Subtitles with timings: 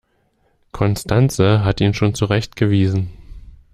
[0.71, 3.11] Constanze hat ihn schon zurechtgewiesen.